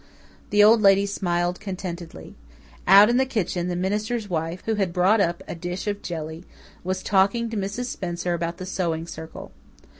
The 0.49 0.63
Old 0.63 0.81
Lady 0.81 1.05
smiled 1.05 1.59
contentedly. 1.59 2.33
Out 2.87 3.07
in 3.07 3.17
the 3.17 3.23
kitchen, 3.27 3.67
the 3.67 3.75
minister's 3.75 4.27
wife, 4.27 4.63
who 4.65 4.73
had 4.73 4.91
brought 4.93 5.21
up 5.21 5.43
a 5.47 5.53
dish 5.53 5.85
of 5.85 6.01
jelly, 6.01 6.43
was 6.83 7.03
talking 7.03 7.51
to 7.51 7.55
Mrs. 7.55 7.85
Spencer 7.85 8.33
about 8.33 8.57
the 8.57 8.65
Sewing 8.65 9.05
Circle. 9.05 9.51